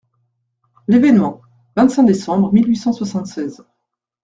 L'ÉVÉNEMENT, 0.87 1.43
vingt-cinq 1.77 2.05
décembre 2.05 2.51
mille 2.51 2.67
huit 2.67 2.75
cent 2.75 2.91
soixante-seize. 2.91 3.63